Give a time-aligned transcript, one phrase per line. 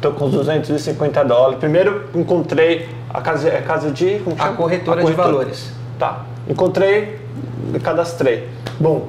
[0.00, 1.58] Tô com os 250 dólares.
[1.58, 4.20] Primeiro encontrei a casa, a casa de.
[4.20, 4.56] Como a, chama?
[4.56, 5.72] corretora a de valores.
[5.98, 6.24] Tá.
[6.48, 7.18] Encontrei,
[7.82, 8.48] cadastrei.
[8.78, 9.08] Bom,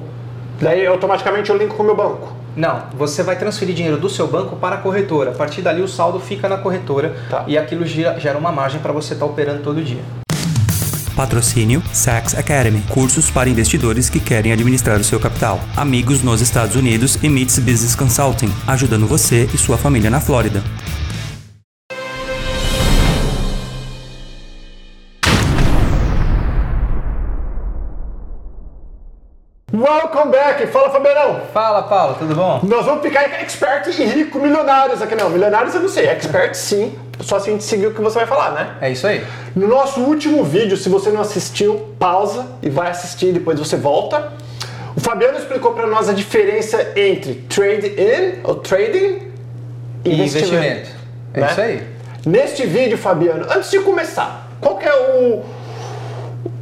[0.60, 2.34] daí automaticamente eu linko com o meu banco.
[2.56, 5.30] Não, você vai transferir dinheiro do seu banco para a corretora.
[5.32, 7.44] A partir dali o saldo fica na corretora Tá.
[7.48, 10.02] e aquilo gira- gera uma margem para você estar operando todo dia.
[11.20, 15.60] Patrocínio Saks Academy, cursos para investidores que querem administrar o seu capital.
[15.76, 20.64] Amigos nos Estados Unidos e Meets Business Consulting, ajudando você e sua família na Flórida.
[29.74, 30.66] Welcome back!
[30.68, 31.42] Fala, Fabiano!
[31.54, 32.62] Fala, Paulo, tudo bom?
[32.64, 35.16] Nós vamos ficar expert e rico, milionários aqui.
[35.16, 36.08] Não, milionários eu não sei.
[36.08, 38.78] Expert sim, só se a gente seguir o que você vai falar, né?
[38.82, 39.24] É isso aí.
[39.56, 44.32] No nosso último vídeo, se você não assistiu, pausa e vai assistir, depois você volta.
[44.96, 49.30] O Fabiano explicou para nós a diferença entre trade-in ou trading
[50.06, 50.56] e investimento.
[50.56, 50.90] investimento.
[51.34, 51.48] É né?
[51.52, 51.84] isso aí.
[52.26, 55.44] Neste vídeo, Fabiano, antes de começar, qual que é o,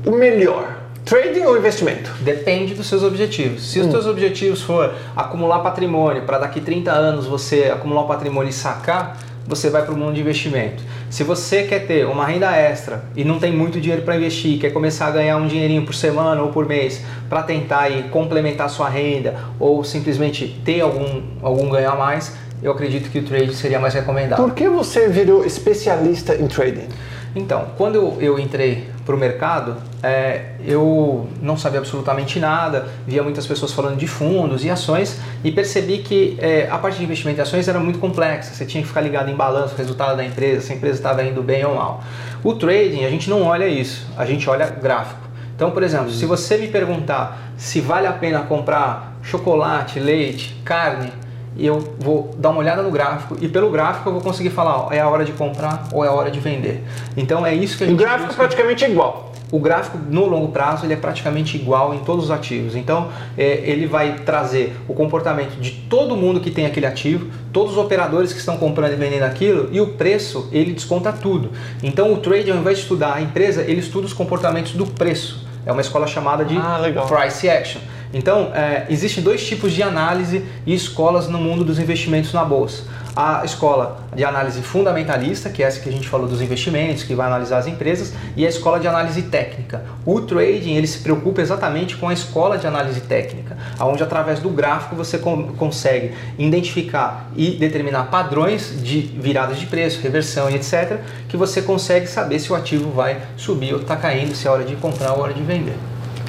[0.05, 0.75] o melhor?
[1.05, 2.11] Trading ou investimento?
[2.19, 3.71] Depende dos seus objetivos.
[3.71, 8.49] Se os seus objetivos for acumular patrimônio, para daqui 30 anos você acumular um patrimônio
[8.49, 10.83] e sacar, você vai para o mundo de investimento.
[11.09, 14.71] Se você quer ter uma renda extra e não tem muito dinheiro para investir, quer
[14.71, 18.89] começar a ganhar um dinheirinho por semana ou por mês para tentar aí complementar sua
[18.89, 23.79] renda ou simplesmente ter algum, algum ganho a mais, eu acredito que o trade seria
[23.79, 24.41] mais recomendado.
[24.41, 26.87] Por que você virou especialista em trading?
[27.35, 33.47] Então, quando eu entrei para o mercado, é, eu não sabia absolutamente nada, via muitas
[33.47, 37.41] pessoas falando de fundos e ações e percebi que é, a parte de investimento em
[37.41, 38.53] ações era muito complexa.
[38.53, 41.41] Você tinha que ficar ligado em balanço, resultado da empresa, se a empresa estava indo
[41.41, 42.03] bem ou mal.
[42.43, 45.21] O trading, a gente não olha isso, a gente olha gráfico.
[45.55, 51.13] Então, por exemplo, se você me perguntar se vale a pena comprar chocolate, leite, carne,
[51.57, 54.85] e eu vou dar uma olhada no gráfico e pelo gráfico eu vou conseguir falar,
[54.87, 56.83] ó, é a hora de comprar ou é a hora de vender.
[57.15, 58.43] Então é isso que a O gente gráfico busca.
[58.43, 59.31] praticamente é igual.
[59.49, 62.75] O gráfico no longo prazo ele é praticamente igual em todos os ativos.
[62.75, 67.71] Então é, ele vai trazer o comportamento de todo mundo que tem aquele ativo, todos
[67.71, 71.51] os operadores que estão comprando e vendendo aquilo e o preço ele desconta tudo.
[71.81, 75.47] Então o trade ao invés de estudar a empresa ele estuda os comportamentos do preço.
[75.65, 77.81] É uma escola chamada de Ah, price action.
[78.13, 82.83] Então, é, existem dois tipos de análise e escolas no mundo dos investimentos na bolsa.
[83.15, 87.15] A escola de análise fundamentalista, que é essa que a gente falou dos investimentos, que
[87.15, 89.83] vai analisar as empresas, e a escola de análise técnica.
[90.05, 94.49] O trading ele se preocupa exatamente com a escola de análise técnica, onde através do
[94.49, 100.99] gráfico você con- consegue identificar e determinar padrões de viradas de preço, reversão e etc,
[101.27, 104.63] que você consegue saber se o ativo vai subir ou está caindo, se é hora
[104.63, 105.75] de comprar ou hora de vender.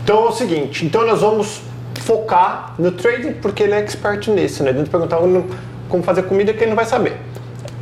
[0.03, 1.61] Então é o seguinte, então nós vamos
[2.09, 4.73] focar no trading porque ele é expert nisso, né?
[4.73, 7.19] Dentro perguntar como- fazer comida que ele não vai saber.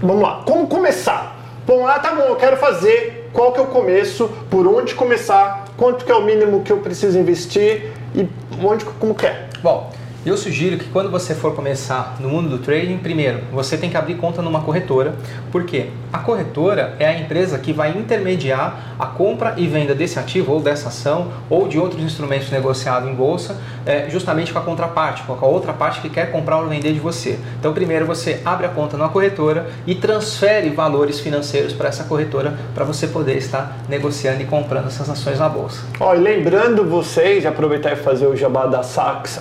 [0.02, 1.36] Vamos lá, como começar?
[1.64, 5.66] Bom, ah, tá bom, eu quero fazer, qual que é o começo, por onde começar,
[5.76, 8.28] quanto que é o mínimo que eu preciso investir e
[8.64, 9.46] onde, como que é?
[9.62, 9.92] Bom,
[10.28, 13.96] eu sugiro que quando você for começar no mundo do trading, primeiro, você tem que
[13.96, 15.14] abrir conta numa corretora,
[15.52, 20.52] porque a corretora é a empresa que vai intermediar a compra e venda desse ativo
[20.52, 25.22] ou dessa ação ou de outros instrumentos negociados em bolsa, é, justamente com a contraparte,
[25.22, 27.38] com a outra parte que quer comprar ou vender de você.
[27.60, 32.58] Então, primeiro você abre a conta numa corretora e transfere valores financeiros para essa corretora
[32.74, 35.82] para você poder estar negociando e comprando essas ações na bolsa.
[36.00, 38.80] Ó, e lembrando vocês, aproveitar e fazer o jabá da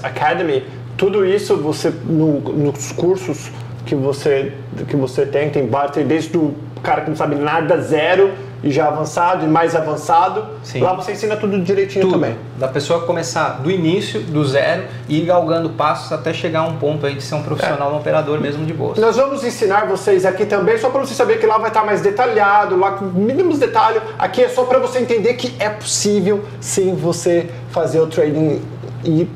[0.03, 0.63] Academy,
[0.97, 3.49] tudo isso você no- nos cursos
[3.85, 4.53] que você
[4.87, 8.31] que você tem, tem tem desde o cara que não sabe nada, zero,
[8.63, 10.45] e já avançado, e mais avançado.
[10.63, 10.79] Sim.
[10.81, 12.13] Lá você ensina tudo direitinho Tudo.
[12.13, 12.35] também.
[12.57, 16.77] Da pessoa começar do início, do zero, e ir galgando passos até chegar a um
[16.77, 18.99] ponto aí de ser um profissional, um operador mesmo de bolsa.
[19.01, 22.01] Nós vamos ensinar vocês aqui também, só para você saber que lá vai estar mais
[22.01, 24.01] detalhado, lá com mínimos detalhes.
[24.17, 28.61] Aqui é só para você entender que é possível sim você fazer o trading
[29.03, 29.27] e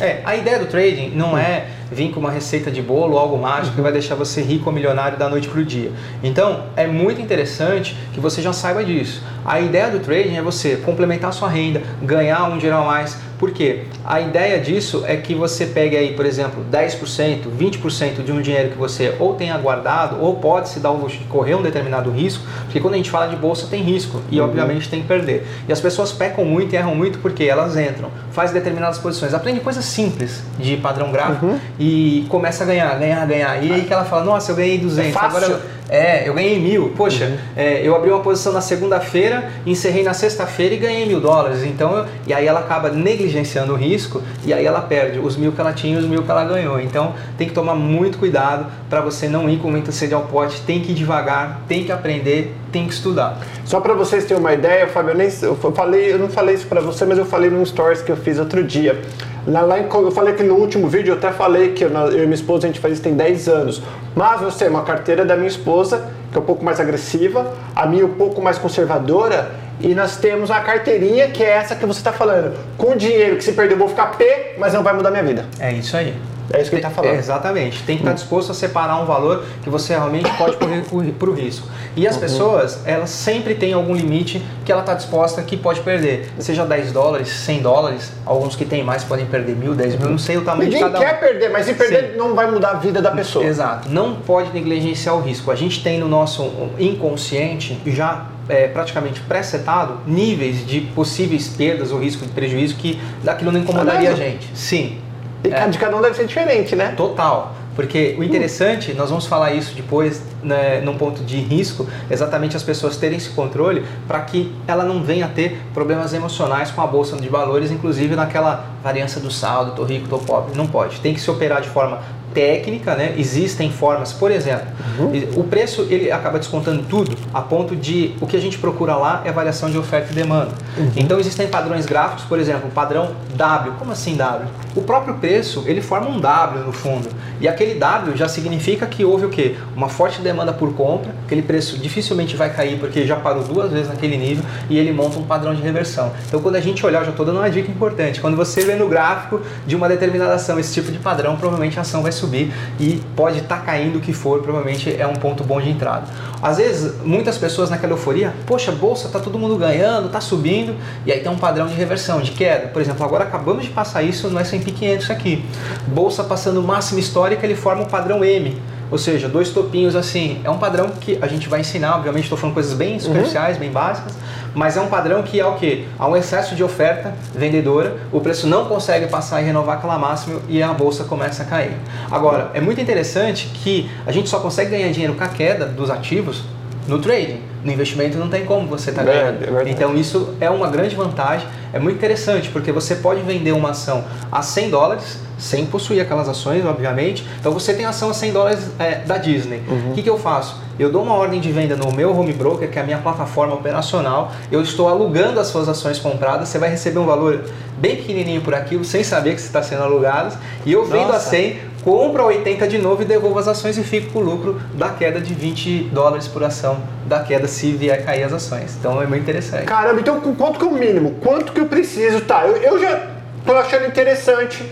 [0.00, 3.76] É, a ideia do trading não é vir com uma receita de bolo, algo mágico
[3.76, 5.90] que vai deixar você rico ou milionário da noite para o dia.
[6.22, 9.22] Então, é muito interessante que você já saiba disso.
[9.44, 13.18] A ideia do trading é você complementar a sua renda, ganhar um dinheiro a mais.
[13.40, 13.84] Por quê?
[14.04, 18.68] A ideia disso é que você pegue aí, por exemplo, 10%, 20% de um dinheiro
[18.68, 22.10] que você ou tenha guardado ou pode se dar o luxo de correr um determinado
[22.10, 25.46] risco, porque quando a gente fala de bolsa tem risco e obviamente tem que perder.
[25.66, 29.62] E as pessoas pecam muito e erram muito porque elas entram, fazem determinadas posições, aprendem
[29.62, 33.64] coisas simples de padrão gráfico e começa a ganhar, ganhar, ganhar.
[33.64, 35.28] E aí que ela fala, nossa, eu ganhei 200, fácil.
[35.28, 35.60] agora eu,
[35.90, 36.92] é, eu ganhei mil.
[36.96, 41.64] Poxa, é, eu abri uma posição na segunda-feira, encerrei na sexta-feira e ganhei mil dólares.
[41.64, 45.52] Então, eu- e aí ela acaba negligenciando o risco e aí ela perde os mil
[45.52, 46.80] que ela tinha e os mil que ela ganhou.
[46.80, 50.60] Então tem que tomar muito cuidado para você não ir com muita sede ao pote,
[50.62, 53.38] tem que ir devagar, tem que aprender, tem que estudar.
[53.64, 56.66] Só para vocês terem uma ideia, Fábio, eu, nem, eu, falei, eu não falei isso
[56.66, 59.00] para você, mas eu falei num stories que eu fiz outro dia.
[59.46, 62.22] Lá, lá em, eu falei que no último vídeo eu até falei que eu, eu
[62.22, 63.82] e minha esposa a gente faz isso tem 10 anos.
[64.14, 68.04] Mas você, uma carteira da minha esposa, que é um pouco mais agressiva, a minha
[68.04, 69.50] um pouco mais conservadora,
[69.80, 72.54] e nós temos a carteirinha que é essa que você está falando.
[72.76, 75.46] Com dinheiro que se perder eu vou ficar P, mas não vai mudar minha vida.
[75.58, 76.14] É isso aí.
[76.52, 77.16] É isso que ele está falando.
[77.16, 77.82] exatamente.
[77.84, 80.82] Tem que estar disposto a separar um valor que você realmente pode correr
[81.18, 81.66] para o risco.
[81.96, 82.20] E as uhum.
[82.20, 86.28] pessoas, elas sempre têm algum limite que ela está disposta que pode perder.
[86.38, 90.18] Seja 10 dólares, 100 dólares, alguns que têm mais podem perder mil, 10 mil, não
[90.18, 91.20] sei o tamanho Ninguém de cada quer um.
[91.20, 92.18] perder, mas se perder Sim.
[92.18, 93.44] não vai mudar a vida da pessoa.
[93.44, 93.88] Exato.
[93.88, 95.50] Não pode negligenciar o risco.
[95.50, 102.00] A gente tem no nosso inconsciente já é, praticamente pré-setado níveis de possíveis perdas ou
[102.00, 104.48] risco de prejuízo que daquilo não incomodaria a gente.
[104.54, 104.98] Sim.
[105.44, 105.68] E é.
[105.68, 106.94] de cada um deve ser diferente, né?
[106.96, 107.54] Total.
[107.74, 112.62] Porque o interessante, nós vamos falar isso depois, né, num ponto de risco, exatamente as
[112.62, 116.86] pessoas terem esse controle para que ela não venha a ter problemas emocionais com a
[116.86, 120.54] bolsa de valores, inclusive naquela variância do saldo, tô rico, tô pobre.
[120.56, 121.00] Não pode.
[121.00, 122.00] Tem que se operar de forma
[122.32, 123.14] técnica, né?
[123.16, 124.66] Existem formas, por exemplo,
[124.98, 125.40] uhum.
[125.40, 129.22] o preço ele acaba descontando tudo a ponto de o que a gente procura lá
[129.24, 130.52] é variação de oferta e demanda.
[130.76, 130.92] Uhum.
[130.96, 133.74] Então existem padrões gráficos, por exemplo, o padrão W.
[133.78, 134.48] Como assim W?
[134.74, 137.08] O próprio preço ele forma um W no fundo
[137.40, 139.56] e aquele W já significa que houve o quê?
[139.74, 143.88] Uma forte demanda por compra, aquele preço dificilmente vai cair porque já parou duas vezes
[143.88, 146.12] naquele nível e ele monta um padrão de reversão.
[146.28, 148.88] Então quando a gente olhar, já estou dando uma dica importante, quando você vê no
[148.88, 153.02] gráfico de uma determinada ação esse tipo de padrão, provavelmente a ação vai subir e
[153.16, 156.06] pode estar tá caindo o que for, provavelmente é um ponto bom de entrada.
[156.42, 160.74] Às vezes, muitas pessoas naquela euforia, poxa, bolsa, tá todo mundo ganhando, tá subindo,
[161.04, 162.68] e aí tem um padrão de reversão, de queda.
[162.68, 165.44] Por exemplo, agora acabamos de passar isso no S&P 500 aqui.
[165.86, 168.56] Bolsa passando máxima histórica, ele forma um padrão M
[168.90, 170.40] ou seja, dois topinhos assim.
[170.44, 173.60] É um padrão que a gente vai ensinar, obviamente estou falando coisas bem superficiais, uhum.
[173.60, 174.14] bem básicas,
[174.54, 175.86] mas é um padrão que é o que?
[175.98, 180.40] Há um excesso de oferta vendedora, o preço não consegue passar e renovar aquela máxima
[180.48, 181.76] e a bolsa começa a cair.
[182.10, 185.90] Agora, é muito interessante que a gente só consegue ganhar dinheiro com a queda dos
[185.90, 186.42] ativos
[186.86, 187.40] no trading.
[187.64, 189.58] No investimento não tem como você estar tá ganhando.
[189.58, 193.70] É então isso é uma grande vantagem, é muito interessante, porque você pode vender uma
[193.70, 197.26] ação a 100 dólares sem possuir aquelas ações, obviamente.
[197.38, 199.62] Então você tem ação a 100 dólares é, da Disney.
[199.66, 199.92] O uhum.
[199.94, 200.56] que, que eu faço?
[200.78, 203.54] Eu dou uma ordem de venda no meu home broker, que é a minha plataforma
[203.54, 204.32] operacional.
[204.50, 206.48] Eu estou alugando as suas ações compradas.
[206.48, 207.44] Você vai receber um valor
[207.76, 210.36] bem pequenininho por aquilo, sem saber que está sendo alugado.
[210.64, 211.16] E eu vendo Nossa.
[211.16, 214.22] a 100, compro a 80 de novo e devolvo as ações e fico com o
[214.22, 218.76] lucro da queda de 20 dólares por ação da queda se vier cair as ações.
[218.78, 219.64] Então é muito interessante.
[219.64, 221.16] Caramba, então quanto que é o mínimo?
[221.22, 222.20] Quanto que eu preciso?
[222.22, 223.08] Tá, eu, eu já
[223.44, 224.64] tô achando interessante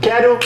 [0.00, 0.38] quero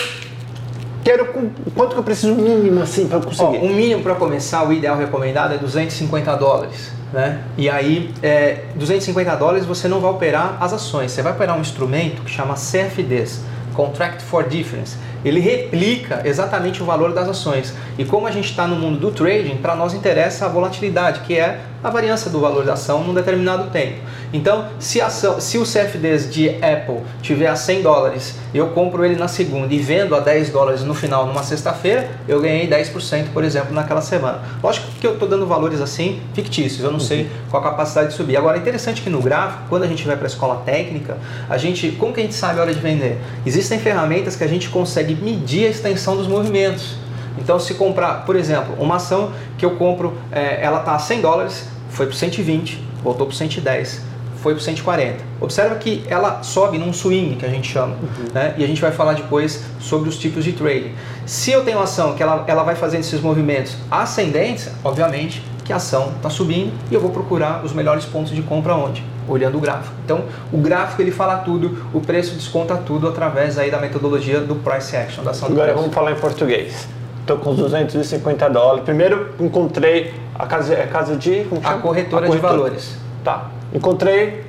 [1.02, 1.26] quero
[1.74, 3.58] quanto que eu preciso mínimo assim para conseguir?
[3.58, 6.92] Ó, um mínimo para começar, o ideal recomendado é 250 dólares.
[7.12, 7.42] Né?
[7.56, 11.60] E aí, é, 250 dólares você não vai operar as ações, você vai operar um
[11.62, 13.40] instrumento que chama CFDs,
[13.74, 17.74] Contract for Difference ele replica exatamente o valor das ações.
[17.98, 21.36] E como a gente está no mundo do trading, para nós interessa a volatilidade, que
[21.36, 23.98] é a variância do valor da ação num determinado tempo.
[24.32, 29.16] Então, se, ação, se o CFDs de Apple tiver a 100 dólares, eu compro ele
[29.16, 33.44] na segunda e vendo a 10 dólares no final numa sexta-feira, eu ganhei 10%, por
[33.44, 34.42] exemplo, naquela semana.
[34.62, 37.28] Lógico que eu estou dando valores assim fictícios, eu não sei uhum.
[37.50, 38.36] qual a capacidade de subir.
[38.36, 41.16] Agora, é interessante que no gráfico, quando a gente vai para a escola técnica,
[41.48, 43.18] a gente, como que a gente sabe a hora de vender?
[43.46, 46.96] Existem ferramentas que a gente consegue consegue medir a extensão dos movimentos.
[47.40, 51.20] Então, se comprar, por exemplo, uma ação que eu compro, é, ela está a 100
[51.20, 54.02] dólares, foi para 120, voltou para 110,
[54.36, 55.16] foi para 140.
[55.40, 58.28] Observa que ela sobe num swing, que a gente chama, uhum.
[58.32, 58.54] né?
[58.56, 60.92] e a gente vai falar depois sobre os tipos de trading.
[61.26, 65.72] Se eu tenho uma ação que ela, ela vai fazendo esses movimentos ascendentes, obviamente que
[65.72, 69.04] a ação está subindo e eu vou procurar os melhores pontos de compra onde?
[69.28, 69.94] olhando o gráfico.
[70.04, 74.56] Então, o gráfico ele fala tudo, o preço desconta tudo através aí da metodologia do
[74.56, 75.80] price action, da ação Agora preço.
[75.80, 76.88] vamos falar em português.
[77.28, 78.84] Estou com os 250 dólares.
[78.84, 81.44] Primeiro encontrei a casa, a casa de.
[81.44, 81.74] Como chama?
[81.74, 82.96] A corretora, a corretora de valores.
[83.22, 83.50] Tá.
[83.74, 84.46] Encontrei,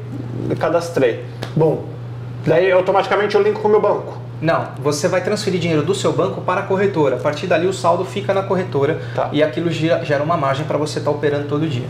[0.58, 1.26] cadastrei.
[1.58, 1.84] Bom,
[2.46, 4.18] daí automaticamente eu linko com o meu banco.
[4.42, 7.18] Não, você vai transferir dinheiro do seu banco para a corretora.
[7.18, 9.28] A partir dali o saldo fica na corretora tá.
[9.34, 11.88] e aquilo gera uma margem para você estar tá operando todo dia.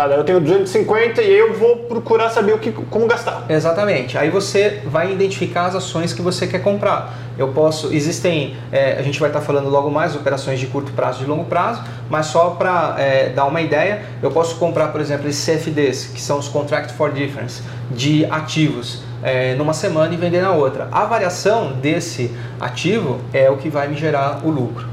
[0.00, 3.44] Tá, eu tenho 250 e eu vou procurar saber o que, como gastar.
[3.50, 4.16] Exatamente.
[4.16, 7.14] Aí você vai identificar as ações que você quer comprar.
[7.36, 11.20] Eu posso, existem, é, a gente vai estar falando logo mais operações de curto prazo
[11.20, 15.02] e de longo prazo, mas só para é, dar uma ideia, eu posso comprar, por
[15.02, 20.16] exemplo, esses CFDs, que são os Contract for Difference, de ativos é, numa semana e
[20.16, 20.88] vender na outra.
[20.90, 24.88] A variação desse ativo é o que vai me gerar o lucro.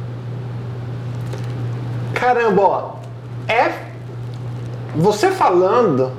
[2.14, 2.92] Caramba, ó,
[3.48, 3.87] é.
[4.96, 6.12] Você falando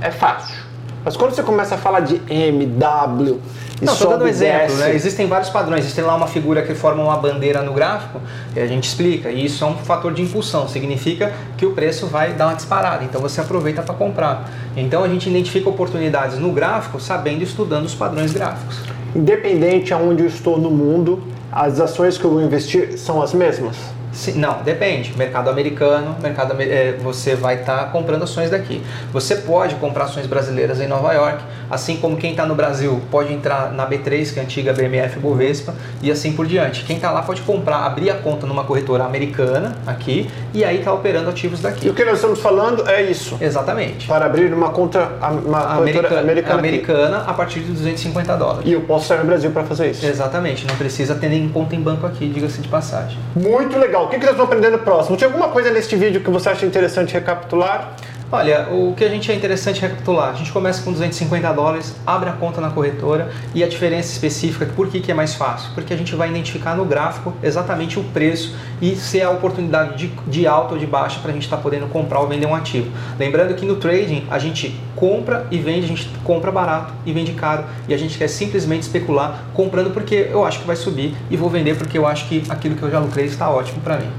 [0.00, 0.64] é fácil.
[1.04, 3.40] Mas quando você começa a falar de M, W,
[3.80, 4.94] e Não, estou dando um exemplo, né?
[4.94, 5.80] Existem vários padrões.
[5.80, 8.20] Existe lá uma figura que forma uma bandeira no gráfico
[8.54, 9.30] e a gente explica.
[9.30, 10.68] E isso é um fator de impulsão.
[10.68, 13.04] Significa que o preço vai dar uma disparada.
[13.04, 14.48] Então você aproveita para comprar.
[14.76, 18.78] Então a gente identifica oportunidades no gráfico sabendo e estudando os padrões gráficos.
[19.14, 23.76] Independente aonde eu estou no mundo, as ações que eu vou investir são as mesmas.
[24.14, 25.12] Sim, não, depende.
[25.16, 28.80] Mercado americano, mercado eh, você vai estar comprando ações daqui.
[29.12, 33.32] Você pode comprar ações brasileiras em Nova York, assim como quem está no Brasil pode
[33.32, 36.84] entrar na B3, que é a antiga BMF Bovespa, e assim por diante.
[36.84, 40.92] Quem está lá pode comprar, abrir a conta numa corretora americana aqui e aí está
[40.92, 41.88] operando ativos E daqui.
[41.90, 43.36] o que nós estamos falando é isso.
[43.40, 44.06] Exatamente.
[44.06, 45.10] Para abrir uma conta
[45.44, 48.62] uma Americana, americana, americana a partir de 250 dólares.
[48.64, 50.06] E eu posso sair no Brasil para fazer isso.
[50.06, 53.18] Exatamente, não precisa ter nem conta em banco aqui, diga-se de passagem.
[53.34, 54.03] Muito legal.
[54.04, 55.16] O que que nós vamos aprender no próximo?
[55.16, 57.94] Tinha alguma coisa neste vídeo que você acha interessante recapitular?
[58.36, 62.28] Olha, o que a gente é interessante recapitular, a gente começa com 250 dólares, abre
[62.28, 65.70] a conta na corretora e a diferença específica, por que, que é mais fácil?
[65.72, 69.96] Porque a gente vai identificar no gráfico exatamente o preço e se é a oportunidade
[69.96, 72.56] de, de alta ou de baixa para a gente estar podendo comprar ou vender um
[72.56, 72.90] ativo.
[73.16, 77.34] Lembrando que no trading a gente compra e vende, a gente compra barato e vende
[77.34, 81.36] caro e a gente quer simplesmente especular comprando porque eu acho que vai subir e
[81.36, 84.10] vou vender porque eu acho que aquilo que eu já lucrei está ótimo para mim.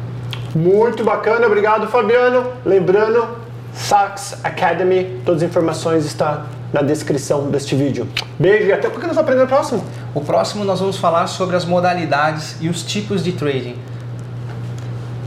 [0.55, 2.50] Muito bacana, obrigado Fabiano.
[2.63, 3.43] Lembrando,
[3.75, 8.08] Sachs Academy, todas as informações estão na descrição deste vídeo.
[8.39, 9.86] Beijo e até o que nós vamos aprender no próximo?
[10.13, 13.77] O próximo nós vamos falar sobre as modalidades e os tipos de trading.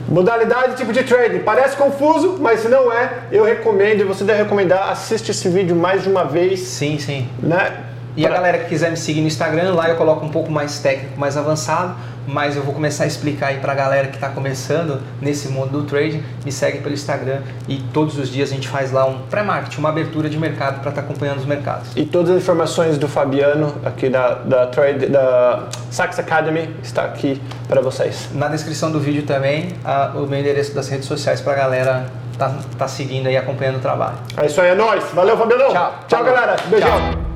[0.08, 1.40] Modalidade e tipo de trading.
[1.40, 5.76] Parece confuso, mas se não é, eu recomendo e você deve recomendar, assiste esse vídeo
[5.76, 7.28] mais de uma vez, Sim, sim.
[7.42, 7.84] né?
[8.18, 10.50] E a Pra- galera que quiser me seguir no Instagram, lá eu coloco um pouco
[10.50, 11.94] mais técnico, mais avançado,
[12.26, 15.82] mas eu vou começar a explicar aí pra galera que está começando nesse mundo do
[15.84, 19.78] trading, me segue pelo Instagram e todos os dias a gente faz lá um pré-marketing,
[19.78, 21.90] uma abertura de mercado para estar acompanhando os mercados.
[21.94, 27.40] E todas as informações do Fabiano aqui da, da, trade, da Sachs Academy está aqui
[27.68, 28.28] para vocês.
[28.34, 32.06] Na descrição do vídeo também, a- o meu endereço das redes sociais pra galera
[32.36, 34.16] tá, tá seguindo aí, acompanhando o trabalho.
[34.36, 35.04] É isso aí, é nóis.
[35.14, 35.72] Valeu, Fabiano.
[35.72, 35.94] Tchau.
[36.08, 36.34] Tchau, Falou.
[36.34, 36.56] galera.
[36.68, 36.88] Beijão.
[36.90, 37.27] Tchau.